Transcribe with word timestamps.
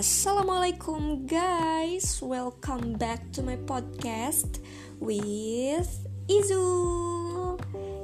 Assalamualaikum 0.00 1.28
guys, 1.28 2.24
welcome 2.24 2.96
back 2.96 3.20
to 3.36 3.44
my 3.44 3.60
podcast 3.68 4.56
with 4.96 5.92
Izu 6.24 6.72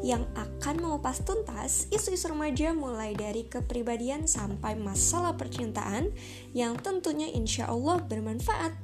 yang 0.04 0.28
akan 0.36 0.76
mengupas 0.76 1.24
tuntas 1.24 1.88
isu-isu 1.88 2.28
remaja 2.28 2.76
mulai 2.76 3.16
dari 3.16 3.48
kepribadian 3.48 4.28
sampai 4.28 4.76
masalah 4.76 5.40
percintaan 5.40 6.12
yang 6.52 6.76
tentunya 6.76 7.32
insya 7.32 7.72
Allah 7.72 8.04
bermanfaat. 8.04 8.76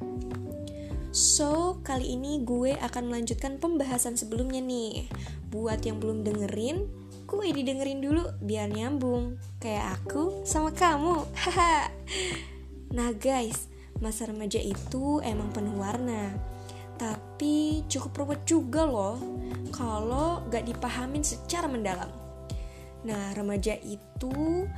So, 1.12 1.84
kali 1.84 2.16
ini 2.16 2.40
gue 2.48 2.80
akan 2.80 3.12
melanjutkan 3.12 3.60
pembahasan 3.60 4.16
sebelumnya 4.16 4.64
nih. 4.64 5.12
Buat 5.52 5.84
yang 5.84 6.00
belum 6.00 6.24
dengerin, 6.24 6.88
gue 7.28 7.46
didengerin 7.60 8.00
dulu 8.00 8.24
biar 8.40 8.72
nyambung. 8.72 9.36
Kayak 9.60 10.00
aku 10.00 10.48
sama 10.48 10.72
kamu. 10.72 11.28
Haha. 11.44 11.92
Nah 12.92 13.10
guys, 13.16 13.72
masa 14.04 14.28
remaja 14.28 14.60
itu 14.60 15.20
emang 15.24 15.48
penuh 15.50 15.76
warna. 15.80 16.36
Tapi 17.00 17.82
cukup 17.90 18.22
ruwet 18.22 18.46
juga 18.46 18.86
loh 18.86 19.18
Kalau 19.74 20.46
gak 20.52 20.68
dipahamin 20.68 21.24
secara 21.24 21.66
mendalam. 21.66 22.12
Nah 23.02 23.32
remaja 23.34 23.74
itu 23.80 24.68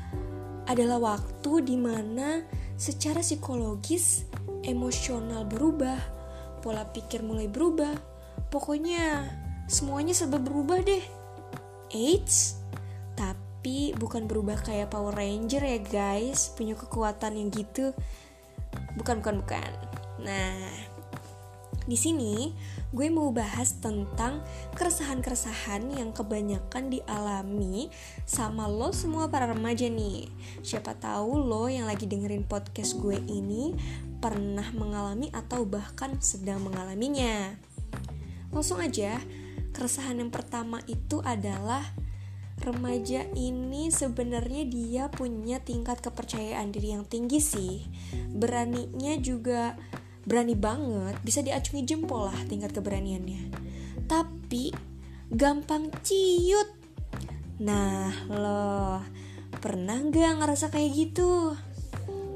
adalah 0.65 1.19
waktu 1.19 1.61
di 1.67 1.77
mana 1.77 2.41
secara 2.79 3.21
psikologis, 3.21 4.25
emosional 4.65 5.45
berubah 5.45 6.15
Pola 6.65 6.81
pikir 6.89 7.21
mulai 7.21 7.45
berubah. 7.45 7.93
Pokoknya 8.49 9.29
semuanya 9.69 10.17
serba 10.17 10.41
berubah 10.41 10.81
deh. 10.81 11.05
Eits, 11.93 12.64
tapi 13.65 13.97
bukan 13.97 14.29
berubah 14.29 14.61
kayak 14.61 14.93
Power 14.93 15.17
Ranger 15.17 15.65
ya 15.65 15.81
guys 15.81 16.53
punya 16.53 16.77
kekuatan 16.77 17.33
yang 17.33 17.49
gitu 17.49 17.97
bukan 19.01 19.25
bukan 19.25 19.41
bukan 19.41 19.71
nah 20.21 20.69
di 21.89 21.97
sini 21.97 22.53
gue 22.93 23.09
mau 23.09 23.33
bahas 23.33 23.81
tentang 23.81 24.45
keresahan-keresahan 24.77 25.97
yang 25.97 26.13
kebanyakan 26.13 26.93
dialami 26.93 27.89
sama 28.29 28.69
lo 28.69 28.93
semua 28.93 29.33
para 29.33 29.49
remaja 29.49 29.89
nih. 29.89 30.29
Siapa 30.61 31.01
tahu 31.01 31.41
lo 31.41 31.65
yang 31.65 31.89
lagi 31.89 32.05
dengerin 32.05 32.45
podcast 32.45 33.01
gue 33.01 33.17
ini 33.17 33.73
pernah 34.21 34.69
mengalami 34.77 35.33
atau 35.33 35.65
bahkan 35.65 36.21
sedang 36.21 36.61
mengalaminya. 36.61 37.57
Langsung 38.53 38.85
aja, 38.85 39.17
keresahan 39.73 40.21
yang 40.21 40.29
pertama 40.29 40.85
itu 40.85 41.25
adalah 41.25 42.04
remaja 42.65 43.29
ini 43.37 43.93
sebenarnya 43.93 44.65
dia 44.65 45.05
punya 45.13 45.61
tingkat 45.61 46.01
kepercayaan 46.01 46.73
diri 46.73 46.97
yang 46.97 47.05
tinggi 47.05 47.39
sih. 47.39 47.85
Beraninya 48.33 49.15
juga 49.21 49.77
berani 50.25 50.57
banget, 50.57 51.21
bisa 51.21 51.45
diacungi 51.45 51.85
jempol 51.85 52.33
lah 52.33 52.39
tingkat 52.49 52.73
keberaniannya. 52.73 53.53
Tapi 54.09 54.73
gampang 55.29 55.93
ciut. 56.01 56.73
Nah, 57.61 58.11
lo 58.33 59.05
pernah 59.61 60.01
nggak 60.01 60.41
ngerasa 60.41 60.73
kayak 60.73 60.91
gitu? 60.97 61.53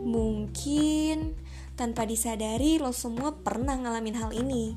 Mungkin 0.05 1.35
tanpa 1.75 2.05
disadari 2.05 2.77
lo 2.77 2.93
semua 2.93 3.33
pernah 3.41 3.75
ngalamin 3.81 4.17
hal 4.21 4.31
ini. 4.37 4.77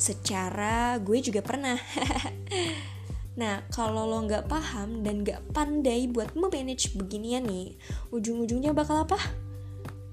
Secara 0.00 0.96
gue 1.00 1.20
juga 1.20 1.44
pernah. 1.44 1.76
Nah, 3.36 3.60
kalau 3.68 4.08
lo 4.08 4.24
nggak 4.24 4.48
paham 4.48 5.04
dan 5.04 5.20
nggak 5.20 5.52
pandai 5.52 6.08
buat 6.08 6.32
memanage 6.32 6.96
beginian 6.96 7.44
nih, 7.44 7.76
ujung-ujungnya 8.08 8.72
bakal 8.72 9.04
apa? 9.04 9.20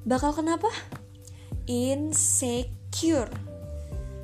Bakal 0.04 0.36
kenapa? 0.36 0.68
Insecure. 1.64 3.32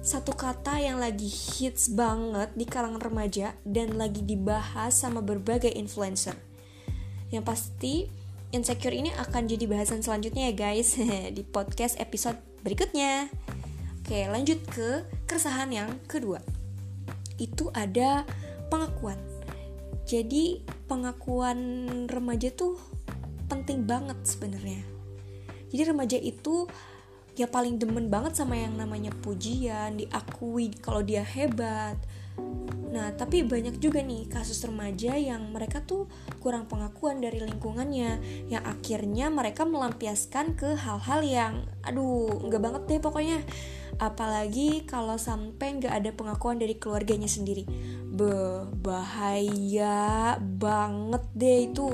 Satu 0.04 0.36
kata 0.36 0.84
yang 0.84 1.00
lagi 1.00 1.32
hits 1.32 1.92
banget 1.92 2.52
di 2.56 2.68
kalangan 2.68 3.00
remaja 3.00 3.56
dan 3.64 3.96
lagi 3.96 4.20
dibahas 4.20 5.00
sama 5.00 5.24
berbagai 5.24 5.72
influencer. 5.72 6.36
Yang 7.32 7.44
pasti, 7.48 7.94
insecure 8.52 8.96
ini 8.96 9.16
akan 9.16 9.48
jadi 9.48 9.64
bahasan 9.64 10.04
selanjutnya 10.04 10.52
ya 10.52 10.54
guys 10.56 11.00
di 11.40 11.44
podcast 11.48 11.96
episode 12.04 12.36
berikutnya. 12.68 13.32
Oke, 14.04 14.28
lanjut 14.28 14.60
ke 14.68 15.08
keresahan 15.24 15.72
yang 15.72 15.90
kedua. 16.10 16.44
Itu 17.40 17.72
ada 17.72 18.28
pengakuan. 18.70 19.18
Jadi 20.06 20.66
pengakuan 20.90 21.58
remaja 22.10 22.50
tuh 22.54 22.78
penting 23.50 23.86
banget 23.86 24.18
sebenarnya. 24.26 24.82
Jadi 25.70 25.82
remaja 25.86 26.18
itu 26.18 26.66
ya 27.38 27.46
paling 27.46 27.78
demen 27.78 28.10
banget 28.10 28.38
sama 28.38 28.58
yang 28.58 28.74
namanya 28.78 29.14
pujian, 29.22 30.02
diakui 30.02 30.74
kalau 30.82 31.06
dia 31.06 31.22
hebat. 31.22 31.98
Nah, 32.90 33.14
tapi 33.14 33.46
banyak 33.46 33.78
juga 33.78 34.02
nih 34.02 34.26
kasus 34.26 34.66
remaja 34.66 35.14
yang 35.14 35.54
mereka 35.54 35.86
tuh 35.86 36.10
kurang 36.42 36.66
pengakuan 36.66 37.22
dari 37.22 37.38
lingkungannya, 37.38 38.18
yang 38.50 38.64
akhirnya 38.66 39.30
mereka 39.30 39.62
melampiaskan 39.62 40.58
ke 40.58 40.74
hal-hal 40.74 41.22
yang, 41.22 41.54
aduh, 41.86 42.50
nggak 42.50 42.62
banget 42.62 42.82
deh 42.90 43.00
pokoknya. 43.02 43.40
Apalagi 44.02 44.90
kalau 44.90 45.22
sampai 45.22 45.78
nggak 45.78 45.94
ada 45.94 46.10
pengakuan 46.18 46.58
dari 46.58 46.82
keluarganya 46.82 47.30
sendiri. 47.30 47.70
Be, 48.10 48.66
bahaya 48.82 50.40
banget 50.42 51.24
deh 51.38 51.70
itu 51.70 51.88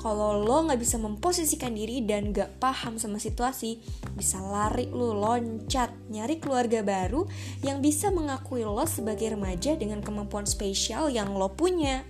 kalau 0.00 0.42
lo 0.44 0.68
nggak 0.68 0.80
bisa 0.80 1.00
memposisikan 1.00 1.72
diri 1.72 2.04
dan 2.04 2.30
gak 2.30 2.60
paham 2.60 3.00
sama 3.00 3.16
situasi, 3.16 3.80
bisa 4.12 4.36
lari 4.42 4.90
lo 4.92 5.16
loncat 5.16 5.90
nyari 6.12 6.36
keluarga 6.36 6.84
baru 6.84 7.24
yang 7.64 7.80
bisa 7.80 8.12
mengakui 8.12 8.62
lo 8.62 8.84
sebagai 8.84 9.32
remaja 9.32 9.74
dengan 9.74 10.04
kemampuan 10.04 10.44
spesial 10.44 11.08
yang 11.08 11.32
lo 11.32 11.48
punya. 11.52 12.04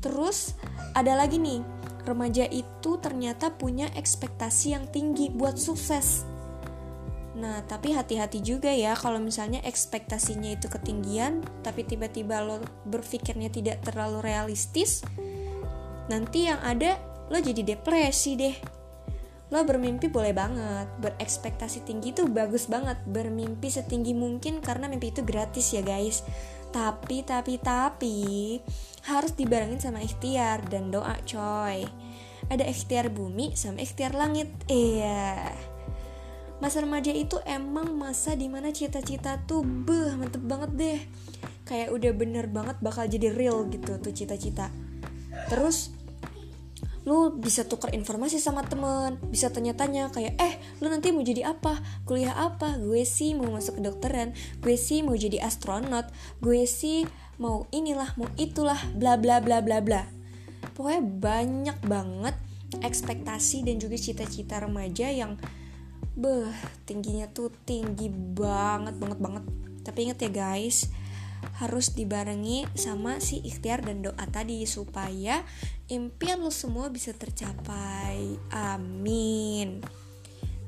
Terus 0.00 0.56
ada 0.96 1.16
lagi 1.16 1.40
nih, 1.40 1.60
remaja 2.04 2.44
itu 2.48 3.00
ternyata 3.00 3.52
punya 3.52 3.88
ekspektasi 3.96 4.76
yang 4.76 4.84
tinggi 4.88 5.32
buat 5.32 5.56
sukses. 5.56 6.28
Nah, 7.34 7.66
tapi 7.66 7.90
hati-hati 7.90 8.38
juga 8.38 8.70
ya 8.70 8.94
kalau 8.94 9.18
misalnya 9.18 9.58
ekspektasinya 9.66 10.54
itu 10.54 10.70
ketinggian, 10.70 11.42
tapi 11.66 11.82
tiba-tiba 11.82 12.38
lo 12.46 12.62
berpikirnya 12.86 13.50
tidak 13.50 13.82
terlalu 13.82 14.22
realistis, 14.22 15.02
nanti 16.10 16.48
yang 16.48 16.60
ada 16.60 16.96
lo 17.32 17.38
jadi 17.40 17.76
depresi 17.76 18.36
deh. 18.36 18.56
Lo 19.52 19.62
bermimpi 19.62 20.08
boleh 20.08 20.34
banget, 20.34 20.88
berekspektasi 20.98 21.86
tinggi 21.86 22.10
itu 22.10 22.26
bagus 22.26 22.66
banget, 22.66 22.98
bermimpi 23.06 23.70
setinggi 23.70 24.16
mungkin 24.16 24.58
karena 24.64 24.90
mimpi 24.90 25.12
itu 25.14 25.22
gratis 25.22 25.70
ya 25.70 25.84
guys. 25.84 26.24
Tapi, 26.74 27.22
tapi, 27.22 27.62
tapi 27.62 28.18
harus 29.06 29.32
dibarengin 29.38 29.78
sama 29.78 30.02
ikhtiar 30.02 30.66
dan 30.66 30.90
doa 30.90 31.14
coy. 31.22 31.86
Ada 32.50 32.66
ikhtiar 32.66 33.14
bumi 33.14 33.54
sama 33.54 33.78
ikhtiar 33.78 34.16
langit. 34.16 34.50
Iya. 34.66 35.54
Masa 36.58 36.82
remaja 36.82 37.12
itu 37.12 37.38
emang 37.46 37.94
masa 37.94 38.34
di 38.34 38.48
mana 38.48 38.72
cita-cita 38.72 39.38
tuh 39.44 39.60
beh 39.60 40.16
mantep 40.16 40.40
banget 40.40 40.70
deh 40.72 41.00
Kayak 41.66 41.92
udah 41.92 42.12
bener 42.14 42.46
banget 42.46 42.76
bakal 42.78 43.04
jadi 43.04 43.34
real 43.34 43.68
gitu 43.68 44.00
tuh 44.00 44.12
cita-cita 44.14 44.70
Terus 45.48 45.94
lu 47.04 47.36
bisa 47.36 47.68
tukar 47.68 47.92
informasi 47.92 48.40
sama 48.40 48.64
temen 48.64 49.20
bisa 49.28 49.52
tanya-tanya 49.52 50.08
kayak 50.08 50.40
eh 50.40 50.56
lu 50.80 50.88
nanti 50.88 51.12
mau 51.12 51.20
jadi 51.20 51.52
apa? 51.52 51.76
Kuliah 52.08 52.32
apa? 52.32 52.80
Gue 52.80 53.04
sih 53.04 53.36
mau 53.36 53.52
masuk 53.52 53.76
kedokteran. 53.76 54.32
Gue 54.64 54.80
sih 54.80 55.04
mau 55.04 55.12
jadi 55.12 55.44
astronot. 55.44 56.08
Gue 56.40 56.64
sih 56.64 57.04
mau 57.36 57.68
inilah 57.76 58.16
mau 58.16 58.28
itulah 58.40 58.80
bla 58.96 59.20
bla 59.20 59.44
bla 59.44 59.60
bla 59.60 59.84
bla. 59.84 60.08
Pokoknya 60.72 61.02
banyak 61.04 61.78
banget 61.84 62.36
ekspektasi 62.80 63.68
dan 63.68 63.76
juga 63.78 64.00
cita-cita 64.00 64.58
remaja 64.64 65.12
yang 65.12 65.36
beh 66.14 66.50
tingginya 66.88 67.28
tuh 67.28 67.52
tinggi 67.68 68.08
banget 68.08 68.96
banget 68.96 69.18
banget. 69.20 69.44
Tapi 69.84 69.98
inget 70.08 70.18
ya 70.24 70.30
guys 70.32 70.88
harus 71.60 71.94
dibarengi 71.94 72.66
sama 72.74 73.22
si 73.22 73.40
ikhtiar 73.44 73.84
dan 73.84 74.02
doa 74.02 74.24
tadi 74.30 74.64
supaya 74.64 75.44
impian 75.88 76.40
lo 76.42 76.50
semua 76.50 76.90
bisa 76.90 77.12
tercapai. 77.14 78.36
Amin. 78.50 79.84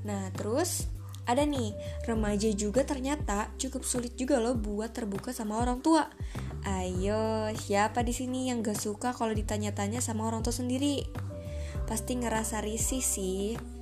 Nah 0.06 0.30
terus 0.32 0.86
ada 1.26 1.42
nih 1.42 1.74
remaja 2.06 2.54
juga 2.54 2.86
ternyata 2.86 3.50
cukup 3.58 3.82
sulit 3.82 4.14
juga 4.14 4.38
loh 4.38 4.54
buat 4.54 4.94
terbuka 4.94 5.34
sama 5.34 5.58
orang 5.58 5.82
tua. 5.82 6.06
Ayo 6.62 7.50
siapa 7.58 8.06
di 8.06 8.14
sini 8.14 8.50
yang 8.50 8.62
gak 8.62 8.78
suka 8.78 9.10
kalau 9.14 9.34
ditanya-tanya 9.34 9.98
sama 9.98 10.26
orang 10.26 10.46
tua 10.46 10.54
sendiri? 10.54 11.02
Pasti 11.90 12.18
ngerasa 12.18 12.62
risih 12.62 13.02
sih 13.02 13.75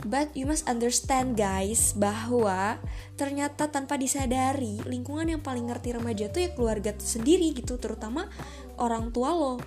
But 0.00 0.32
you 0.32 0.48
must 0.48 0.64
understand 0.64 1.36
guys 1.36 1.92
bahwa 1.92 2.80
ternyata 3.20 3.68
tanpa 3.68 4.00
disadari 4.00 4.80
lingkungan 4.88 5.28
yang 5.28 5.42
paling 5.44 5.68
ngerti 5.68 5.92
remaja 5.92 6.32
tuh 6.32 6.48
ya 6.48 6.50
keluarga 6.56 6.96
sendiri 6.96 7.52
gitu 7.52 7.76
terutama 7.76 8.24
orang 8.80 9.12
tua 9.12 9.36
lo 9.36 9.60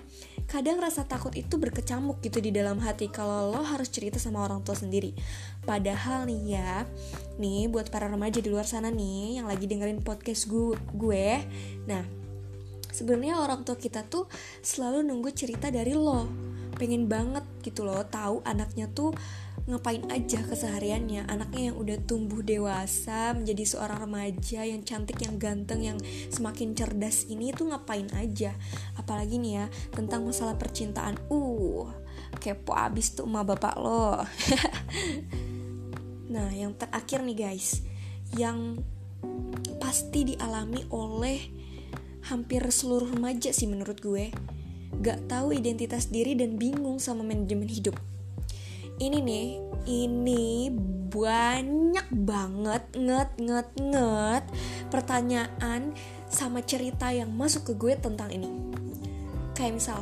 kadang 0.50 0.82
rasa 0.82 1.06
takut 1.06 1.32
itu 1.38 1.54
berkecamuk 1.56 2.18
gitu 2.20 2.42
di 2.42 2.50
dalam 2.50 2.82
hati 2.82 3.08
kalau 3.08 3.54
lo 3.54 3.62
harus 3.62 3.88
cerita 3.88 4.18
sama 4.18 4.42
orang 4.42 4.60
tua 4.66 4.74
sendiri. 4.74 5.14
Padahal 5.62 6.28
nih 6.28 6.58
ya, 6.58 6.84
nih 7.38 7.70
buat 7.70 7.88
para 7.88 8.10
remaja 8.10 8.42
di 8.42 8.50
luar 8.50 8.66
sana 8.68 8.90
nih 8.90 9.40
yang 9.40 9.46
lagi 9.46 9.64
dengerin 9.70 10.02
podcast 10.02 10.50
gue, 10.50 10.76
gue 10.92 11.26
nah 11.86 12.04
sebenarnya 12.94 13.42
orang 13.42 13.66
tua 13.66 13.74
kita 13.74 14.06
tuh 14.06 14.30
selalu 14.62 15.02
nunggu 15.02 15.34
cerita 15.34 15.66
dari 15.66 15.98
lo 15.98 16.30
pengen 16.78 17.10
banget 17.10 17.42
gitu 17.66 17.82
loh 17.82 18.06
tahu 18.06 18.42
anaknya 18.46 18.86
tuh 18.90 19.10
ngapain 19.64 20.04
aja 20.12 20.44
kesehariannya? 20.44 21.24
Anaknya 21.24 21.72
yang 21.72 21.76
udah 21.80 21.96
tumbuh 22.04 22.44
dewasa 22.44 23.32
menjadi 23.32 23.64
seorang 23.64 24.04
remaja 24.04 24.60
yang 24.64 24.84
cantik 24.84 25.24
yang 25.24 25.40
ganteng 25.40 25.80
yang 25.80 25.98
semakin 26.28 26.76
cerdas 26.76 27.24
ini 27.32 27.52
tuh 27.56 27.72
ngapain 27.72 28.08
aja? 28.12 28.52
Apalagi 29.00 29.40
nih 29.40 29.64
ya 29.64 29.66
tentang 29.92 30.28
masalah 30.28 30.56
percintaan. 30.60 31.16
Uh 31.32 32.04
kepo 32.34 32.76
abis 32.76 33.16
tuh 33.16 33.24
emak 33.24 33.56
bapak 33.56 33.74
lo. 33.80 34.20
Nah 36.24 36.50
yang 36.50 36.74
terakhir 36.74 37.22
nih 37.22 37.46
guys 37.46 37.84
yang 38.34 38.82
pasti 39.78 40.34
dialami 40.34 40.82
oleh 40.90 41.38
hampir 42.26 42.58
seluruh 42.64 43.14
remaja 43.14 43.54
sih 43.54 43.70
menurut 43.70 44.02
gue. 44.02 44.34
Gak 44.98 45.30
tahu 45.30 45.54
identitas 45.54 46.10
diri 46.10 46.34
dan 46.34 46.58
bingung 46.58 46.98
sama 46.98 47.22
manajemen 47.22 47.70
hidup 47.70 47.94
ini 49.02 49.18
nih 49.18 49.46
ini 49.84 50.70
banyak 51.14 52.08
banget 52.26 52.82
nget 52.94 53.30
nget 53.38 53.68
nget 53.78 54.44
pertanyaan 54.90 55.94
sama 56.26 56.62
cerita 56.62 57.14
yang 57.14 57.30
masuk 57.30 57.70
ke 57.70 57.72
gue 57.78 57.94
tentang 57.98 58.30
ini. 58.34 58.50
Kayak 59.54 59.78
misal 59.78 60.00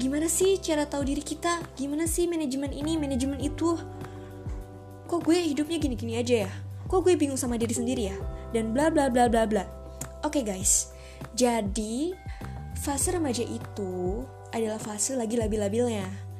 gimana 0.00 0.26
sih 0.26 0.58
cara 0.58 0.86
tahu 0.86 1.06
diri 1.06 1.22
kita? 1.22 1.62
Gimana 1.78 2.10
sih 2.10 2.26
manajemen 2.26 2.74
ini 2.74 2.98
manajemen 2.98 3.38
itu? 3.38 3.78
Kok 5.06 5.20
gue 5.22 5.38
hidupnya 5.38 5.78
gini-gini 5.78 6.18
aja 6.18 6.48
ya? 6.48 6.50
Kok 6.90 7.06
gue 7.06 7.14
bingung 7.14 7.38
sama 7.38 7.54
diri 7.54 7.74
sendiri 7.74 8.10
ya? 8.10 8.16
Dan 8.50 8.74
bla 8.74 8.90
bla 8.90 9.06
bla 9.06 9.30
bla 9.30 9.46
bla. 9.46 9.62
Oke 10.26 10.40
okay, 10.40 10.42
guys. 10.42 10.90
Jadi 11.38 12.10
fase 12.82 13.14
remaja 13.14 13.46
itu 13.46 14.26
adalah 14.50 14.82
fase 14.82 15.14
lagi 15.14 15.38
labil-labilnya 15.38 16.31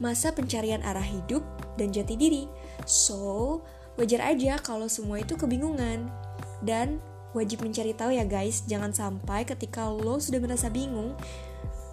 masa 0.00 0.32
pencarian 0.32 0.80
arah 0.80 1.04
hidup 1.04 1.44
dan 1.76 1.92
jati 1.92 2.16
diri. 2.16 2.44
So, 2.88 3.60
wajar 4.00 4.24
aja 4.24 4.58
kalau 4.58 4.88
semua 4.88 5.20
itu 5.20 5.36
kebingungan. 5.36 6.08
Dan 6.64 6.98
wajib 7.36 7.62
mencari 7.62 7.94
tahu 7.94 8.16
ya 8.16 8.24
guys, 8.24 8.64
jangan 8.66 8.90
sampai 8.90 9.46
ketika 9.46 9.86
lo 9.86 10.18
sudah 10.18 10.40
merasa 10.42 10.72
bingung, 10.72 11.14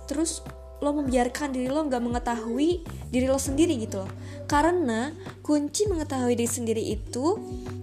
terus 0.07 0.41
lo 0.77 0.93
membiarkan 0.93 1.57
diri 1.57 1.73
lo 1.73 1.81
nggak 1.89 2.03
mengetahui 2.03 2.85
diri 3.09 3.27
lo 3.27 3.41
sendiri 3.41 3.75
gitu 3.81 4.05
loh. 4.05 4.11
Karena 4.45 5.11
kunci 5.41 5.89
mengetahui 5.89 6.37
diri 6.37 6.49
sendiri 6.49 6.83
itu, 6.83 7.37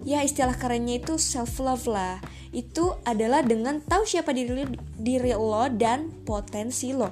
ya 0.07 0.23
istilah 0.23 0.55
kerennya 0.55 1.03
itu 1.03 1.19
self 1.19 1.59
love 1.59 1.85
lah. 1.91 2.23
Itu 2.55 2.95
adalah 3.03 3.43
dengan 3.43 3.83
tahu 3.83 4.07
siapa 4.07 4.31
diri 4.31 4.65
diri 4.95 5.35
lo 5.35 5.67
dan 5.75 6.11
potensi 6.23 6.95
lo. 6.95 7.11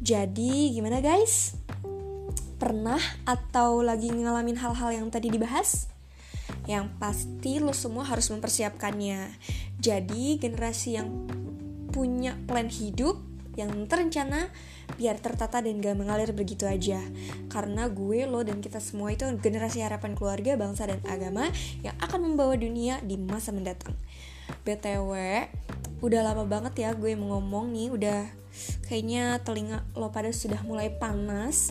Jadi 0.00 0.72
gimana 0.72 1.04
guys? 1.04 1.59
Pernah 2.60 3.00
atau 3.24 3.80
lagi 3.80 4.12
ngalamin 4.12 4.60
hal-hal 4.60 4.92
yang 4.92 5.08
tadi 5.08 5.32
dibahas? 5.32 5.88
Yang 6.68 6.92
pasti 7.00 7.56
lo 7.56 7.72
semua 7.72 8.04
harus 8.04 8.28
mempersiapkannya. 8.28 9.32
Jadi 9.80 10.36
generasi 10.36 11.00
yang 11.00 11.08
punya 11.88 12.36
plan 12.44 12.68
hidup 12.68 13.16
yang 13.58 13.90
terencana 13.90 14.46
biar 14.94 15.18
tertata 15.18 15.58
dan 15.58 15.82
gak 15.82 15.98
mengalir 15.98 16.30
begitu 16.30 16.70
aja 16.70 17.02
karena 17.50 17.90
gue, 17.90 18.28
lo, 18.28 18.46
dan 18.46 18.62
kita 18.62 18.78
semua 18.78 19.10
itu 19.10 19.26
generasi 19.42 19.82
harapan 19.82 20.14
keluarga, 20.14 20.54
bangsa, 20.54 20.86
dan 20.86 21.02
agama 21.08 21.50
yang 21.82 21.96
akan 21.98 22.30
membawa 22.30 22.54
dunia 22.54 23.02
di 23.02 23.18
masa 23.18 23.50
mendatang 23.50 23.96
BTW, 24.62 25.10
udah 26.00 26.20
lama 26.22 26.46
banget 26.46 26.86
ya 26.86 26.90
gue 26.94 27.12
ngomong 27.14 27.74
nih 27.74 27.88
udah 27.90 28.20
kayaknya 28.88 29.38
telinga 29.46 29.86
lo 29.94 30.10
pada 30.10 30.32
sudah 30.34 30.62
mulai 30.66 30.90
panas 30.90 31.70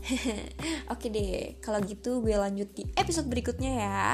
Oke 0.92 1.12
deh, 1.12 1.60
kalau 1.60 1.80
gitu 1.84 2.24
gue 2.24 2.34
lanjut 2.34 2.68
di 2.72 2.88
episode 2.96 3.28
berikutnya 3.28 3.72
ya. 3.84 4.04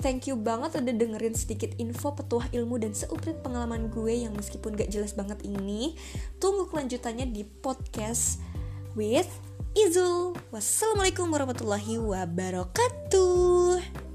Thank 0.00 0.28
you 0.28 0.36
banget 0.36 0.80
udah 0.80 0.94
dengerin 0.96 1.36
sedikit 1.36 1.76
info 1.76 2.16
petuah 2.16 2.48
ilmu 2.52 2.80
dan 2.80 2.96
seuprit 2.96 3.40
pengalaman 3.44 3.92
gue 3.92 4.26
yang 4.26 4.32
meskipun 4.32 4.74
gak 4.74 4.92
jelas 4.92 5.12
banget 5.12 5.40
ini. 5.44 5.94
Tunggu 6.40 6.68
kelanjutannya 6.68 7.28
di 7.30 7.44
podcast 7.44 8.40
with 8.96 9.28
Izul. 9.76 10.34
Wassalamualaikum 10.50 11.28
warahmatullahi 11.28 12.00
wabarakatuh. 12.00 14.05